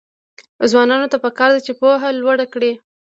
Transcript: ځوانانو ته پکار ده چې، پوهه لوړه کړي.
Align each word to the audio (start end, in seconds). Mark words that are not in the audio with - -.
ځوانانو 0.71 1.11
ته 1.11 1.17
پکار 1.25 1.49
ده 1.55 1.59
چې، 1.65 1.71
پوهه 1.79 2.09
لوړه 2.19 2.45
کړي. 2.53 2.71